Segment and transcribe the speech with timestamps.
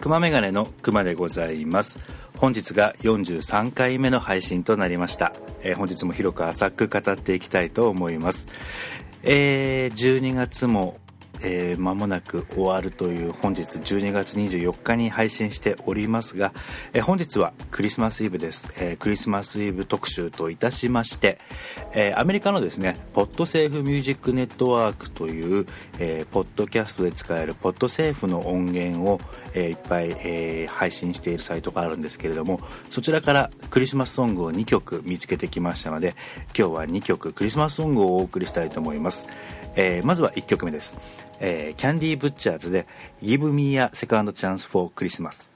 [0.00, 1.98] 熊メガネの熊でございます。
[2.38, 8.48] 本日が43回目の配信となりました、えー、本日も広く浅く語っていきたいと思います。
[9.22, 10.96] えー、12月も
[11.42, 16.52] えー、間もなく終わるという本日12月24日に配信しておりますが、
[16.92, 21.38] えー、本日はクリスマスイブです、えー、クリスマスイブ特集といたしまして、
[21.92, 25.66] えアメリカのですねポッドセーフミュージックネットワークという、
[25.98, 29.20] えポッドキャストで使えるポッドセーフの音源を、
[29.54, 36.14] えいっぱい、え配信しているサイトがあるんですけれどもそちらからクリスマスソングを2曲見つけてきましたので
[36.56, 39.26] 今日は2曲クリスマスソングをお送りしたいと思います、
[39.76, 40.98] えまずは1曲目です
[41.40, 42.86] えー、キャンディー・ブッチャーズで
[43.22, 45.50] Give Me a Second Chance for Christmas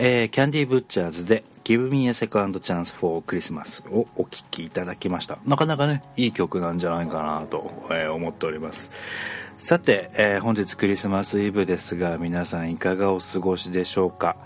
[0.00, 5.38] えー、キャンディーブッチャーズで Give Me a Second Chance for Christmas をお聴きいただきました。
[5.44, 8.92] なかなかね、いい曲なんじゃないかなと、えー、思っております。
[9.58, 14.36] さて、えー、本日クリスマスイブですが、皆さんいかがお過ごしでしょうか？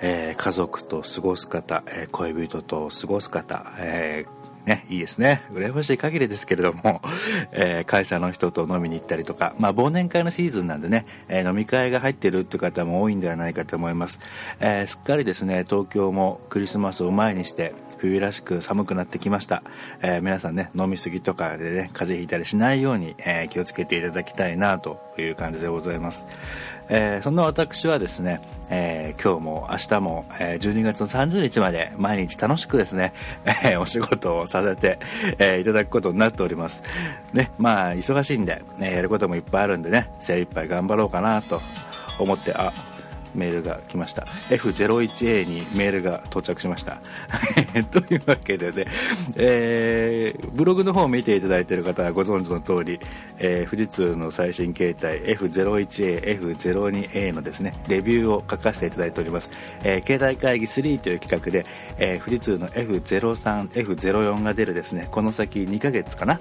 [0.00, 4.26] え、家族と過ごす方、え、恋人と過ごす方、え
[4.66, 5.42] ね、いいですね。
[5.52, 7.02] 羨ましい限りですけれども、
[7.52, 14.20] えー、会社の人と飲みに行ったりとか、まあ、忘年会のシーズンなんでね、えー、飲み会が入ってるって方も多いんではないかと思います。
[14.60, 17.74] えー、すっかりですね、東京もクリスマスを前にして、
[18.04, 19.62] 冬らしく寒くなってきました、
[20.02, 26.26] え、皆さんね飲みすぎとかでね風邪ひいたりしないように、え、気をつけていただきたいなという感じでございます
[26.88, 33.12] えー、そんな私はですね、えー、今日も明日も、えー、12月の30日まで毎日楽しくですね、
[33.44, 34.98] えー、お仕事をさせて、
[35.38, 36.82] え、いただくことになっております。
[37.32, 41.60] ね、まあ、忙しいんで、ね、やることもいっぱいあるんでね、精一杯頑張ろうかなと
[42.18, 42.72] 思って、あ、
[43.34, 44.22] メールが来ました。
[44.50, 47.00] F01A にメールが到着しました。
[47.90, 48.86] というわけでね、
[49.36, 53.00] えー、ブログの方を見ていただいている方はご存知の通り、
[53.38, 59.50] えー、富士通の最新形態 F01A、F02A のですねレビューを書かせていただいております、
[59.82, 61.66] えー、携帯会議3という企画で、
[61.98, 66.40] えー、富士通の F03、F04 が出るですねこの先2ヶ月かな、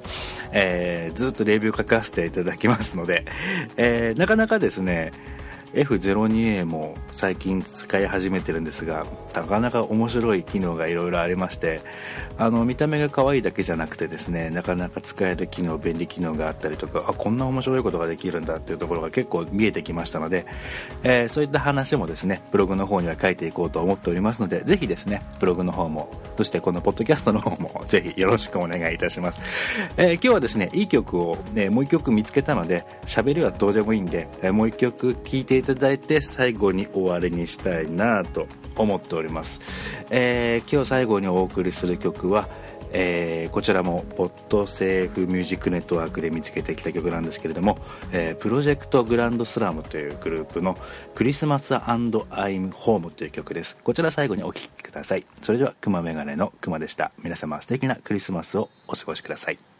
[0.51, 3.25] えー、ずっとレビュー書かせていただきますので、
[3.77, 5.11] えー、なかなかですね
[5.73, 11.81] F02A も最近使い始めてるんですがなかなか面白い機能がいろいろありまして
[12.37, 20.45] あの見た目が可愛いだけじゃなくてですねなかなか使える機能便利機能があったりとかあこんな面白いことができるんだっていうところが結構見えてきましたので、
[21.03, 29.41] えー、そういった話もですねブログの方には書いていこうと思っておりますのでぜひですねブログの方もそしてこのポッドキャストの方も ぜひよろしくお願いいたします、
[29.97, 39.61] えー、今日はですねいい曲を、ね、もう一曲見つけたので喋りはどうでもいいんで、え、もう一曲聴いていただいて最後に終わりにしたいなと思っております、
[40.09, 42.47] えー、今日最後にお送りする曲は
[42.95, 47.79] えー、こちらもポッドセーフミュージックネットワークで見つけてきた曲なんですけれども、
[48.11, 50.77] えー、プロジェクトグランドスラムというグループの
[51.15, 51.79] クリスマスア
[52.49, 53.79] イムホームという曲です。
[53.83, 55.25] こちら最後にお聴きください。
[55.41, 57.11] それではくまメガネのくまでした。
[57.23, 59.72] 皆様素敵なクリスマスをお過ごしください。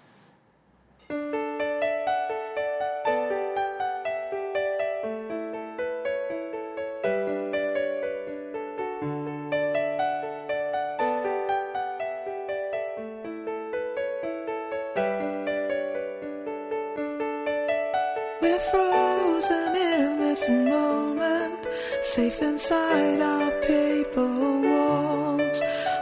[22.15, 24.27] Safe inside our paper
[24.69, 25.59] walls,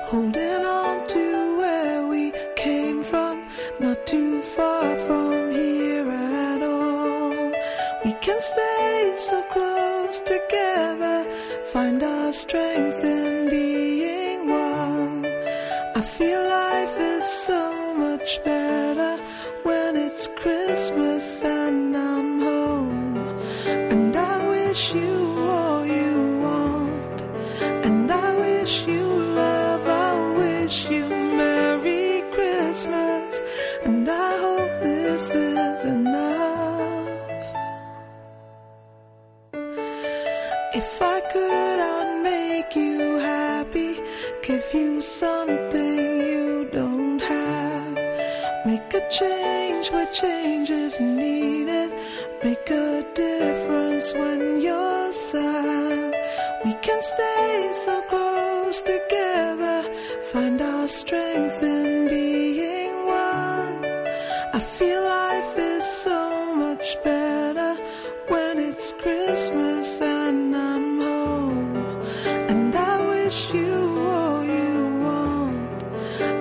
[0.10, 3.48] holding on to where we came from,
[3.80, 7.30] not too far from here at all.
[8.04, 11.18] We can stay so close together,
[11.72, 15.26] find our strength in being one.
[16.00, 19.14] I feel life is so much better
[19.64, 21.21] when it's Christmas
[24.90, 25.14] you
[25.48, 27.22] all you want,
[27.86, 29.06] and I wish you
[29.44, 33.42] love, I wish you Merry Christmas,
[33.86, 37.10] and I hope this is enough.
[40.74, 43.94] If I could, I'd make you happy,
[44.42, 45.98] give you something
[46.32, 47.96] you don't have,
[48.66, 51.81] make a change where change is needed.
[57.02, 59.84] Stay so close together.
[60.32, 63.86] Find our strength in being one.
[64.54, 67.76] I feel life is so much better
[68.28, 71.76] when it's Christmas and I'm home.
[72.52, 73.76] And I wish you
[74.08, 75.84] all you want.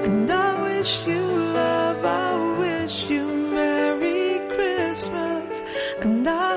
[0.07, 1.23] And I wish you
[1.61, 2.05] love.
[2.05, 3.41] I wish you.
[3.51, 5.63] Merry Christmas,
[6.03, 6.50] and I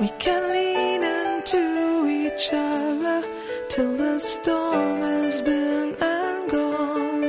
[0.00, 3.22] we can lean into each other
[3.68, 7.20] till the storm has been and gone.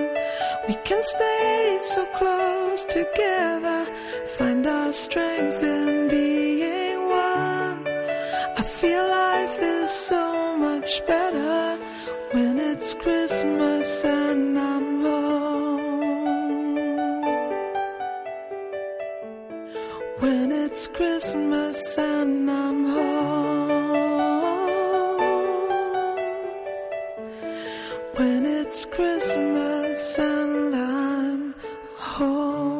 [0.68, 3.86] We can stay so close together,
[4.38, 6.45] find our strength and better
[28.18, 31.54] When it's Christmas and I'm
[31.98, 32.75] home.